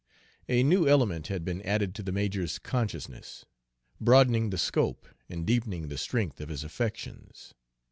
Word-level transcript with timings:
A 0.49 0.63
new 0.63 0.87
element 0.87 1.27
had 1.27 1.45
been 1.45 1.61
added 1.61 1.93
to 1.93 2.01
the 2.01 2.11
major's 2.11 2.57
consciousness, 2.57 3.45
broadening 3.99 4.49
the 4.49 4.57
scope 4.57 5.07
and 5.29 5.45
deepening 5.45 5.89
the 5.89 5.97
strength 5.99 6.41
of 6.41 6.49
his 6.49 6.63
affections. 6.63 7.53